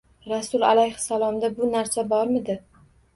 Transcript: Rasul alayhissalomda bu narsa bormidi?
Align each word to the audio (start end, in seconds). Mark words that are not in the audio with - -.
Rasul 0.29 0.63
alayhissalomda 0.69 1.51
bu 1.59 1.69
narsa 1.75 2.07
bormidi? 2.15 2.57